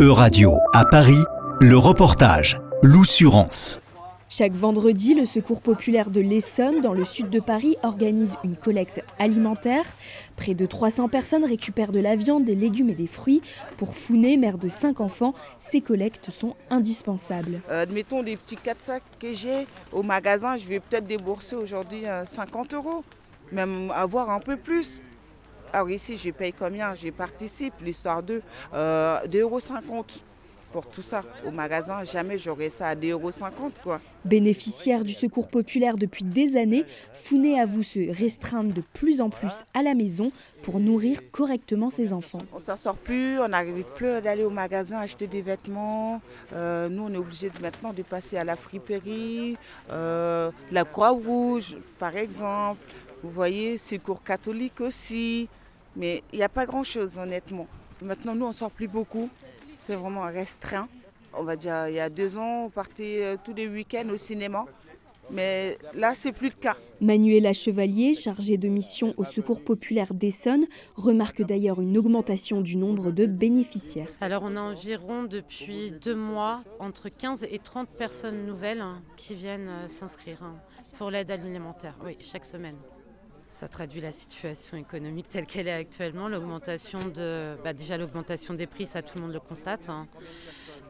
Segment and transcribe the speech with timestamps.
[0.00, 1.24] E-Radio, à Paris,
[1.60, 3.80] le reportage, l'Oussurance.
[4.28, 9.02] Chaque vendredi, le Secours populaire de l'Essonne, dans le sud de Paris, organise une collecte
[9.18, 9.82] alimentaire.
[10.36, 13.42] Près de 300 personnes récupèrent de la viande, des légumes et des fruits.
[13.76, 17.60] Pour Founé, mère de 5 enfants, ces collectes sont indispensables.
[17.68, 22.04] Euh, admettons les petits 4 sacs que j'ai au magasin, je vais peut-être débourser aujourd'hui
[22.24, 23.04] 50 euh, euros,
[23.50, 25.00] même avoir un peu plus.
[25.72, 26.94] Alors ici, je paye combien?
[26.94, 28.42] Je participe, l'histoire de
[28.74, 29.60] euh, 2,50 euros
[30.72, 31.24] pour tout ça.
[31.46, 33.30] Au magasin, jamais j'aurais ça à 2,50 euros.
[33.82, 34.00] Quoi.
[34.24, 39.52] Bénéficiaire du secours populaire depuis des années, Founé avoue se restreindre de plus en plus
[39.74, 40.30] à la maison
[40.62, 42.38] pour nourrir correctement ses enfants.
[42.52, 46.20] On s'en sort plus, on n'arrive plus d'aller au magasin acheter des vêtements.
[46.54, 49.56] Euh, nous, on est obligé maintenant de passer à la friperie,
[49.90, 52.80] euh, la Croix-Rouge, par exemple.
[53.22, 55.48] Vous voyez, secours catholique aussi.
[55.98, 57.66] Mais il n'y a pas grand-chose, honnêtement.
[58.00, 59.28] Maintenant, nous, on sort plus beaucoup.
[59.80, 60.88] C'est vraiment restreint.
[61.34, 64.16] On va dire, il y a deux ans, on partait euh, tous les week-ends au
[64.16, 64.64] cinéma.
[65.30, 66.76] Mais là, c'est plus le cas.
[67.00, 73.10] Manuela Chevalier, chargée de mission au Secours populaire d'Essonne, remarque d'ailleurs une augmentation du nombre
[73.10, 74.08] de bénéficiaires.
[74.20, 79.34] Alors, on a environ depuis deux mois entre 15 et 30 personnes nouvelles hein, qui
[79.34, 80.54] viennent euh, s'inscrire hein,
[80.96, 82.76] pour l'aide alimentaire, oui, chaque semaine.
[83.50, 86.28] Ça traduit la situation économique telle qu'elle est actuellement.
[86.28, 89.88] L'augmentation de, bah, déjà l'augmentation des prix, ça tout le monde le constate.
[89.88, 90.06] Hein.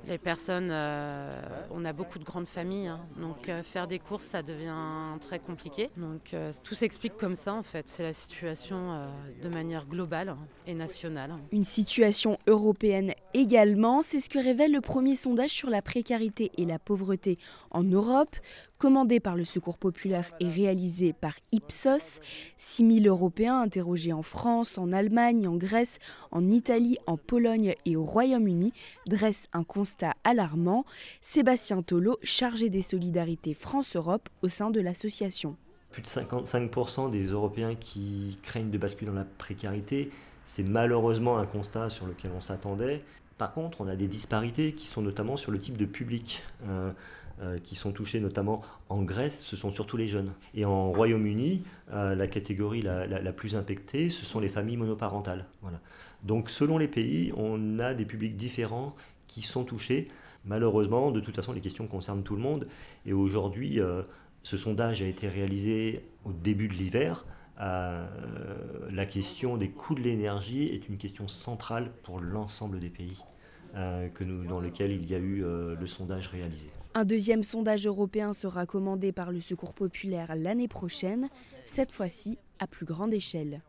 [0.07, 1.39] Les personnes, euh,
[1.71, 3.01] on a beaucoup de grandes familles, hein.
[3.19, 4.75] donc euh, faire des courses, ça devient
[5.21, 5.91] très compliqué.
[5.97, 7.89] Donc euh, tout s'explique comme ça en fait.
[7.89, 9.09] C'est la situation
[9.43, 10.35] de manière globale
[10.67, 11.35] et nationale.
[11.53, 16.65] Une situation européenne également, c'est ce que révèle le premier sondage sur la précarité et
[16.65, 17.39] la pauvreté
[17.71, 18.35] en Europe,
[18.79, 22.21] commandé par le Secours populaire et réalisé par Ipsos.
[22.59, 25.99] 6000 Européens interrogés en France, en Allemagne, en Grèce,
[26.33, 28.73] en Italie, en Pologne et au Royaume-Uni
[29.07, 30.85] dressent un constat alarmant.
[31.21, 35.57] Sébastien Tolo, chargé des solidarités France-Europe au sein de l'association.
[35.91, 40.11] Plus de 55% des Européens qui craignent de basculer dans la précarité,
[40.45, 43.05] c'est malheureusement un constat sur lequel on s'attendait.
[43.39, 46.43] Par contre, on a des disparités qui sont notamment sur le type de public.
[46.69, 46.91] Euh,
[47.41, 50.33] euh, qui sont touchés notamment en Grèce, ce sont surtout les jeunes.
[50.55, 51.63] Et en Royaume-Uni,
[51.93, 55.45] euh, la catégorie la, plus impactée, ce sont les familles monoparentales.
[56.25, 58.97] Donc selon les pays, on a des publics différents
[59.29, 60.09] qui sont touchés.
[60.45, 62.67] Malheureusement, de toute façon, les questions concernent tout le monde.
[63.07, 63.79] Et aujourd'hui,
[64.43, 67.25] ce sondage a été réalisé au début de l'hiver.
[67.61, 68.07] Euh,
[68.91, 73.25] la question des coûts de l'énergie est une question centrale pour l'ensemble des pays
[73.75, 76.71] euh, que nous, dans lesquels il y a eu le sondage réalisé.
[76.95, 81.29] Un deuxième sondage européen sera commandé par le Secours populaire l'année prochaine,
[81.65, 83.61] cette fois-ci à plus grande échelle.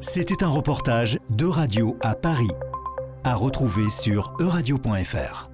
[0.00, 2.50] C'était un reportage de Radio à Paris
[3.24, 5.47] à retrouver sur euradio.fr.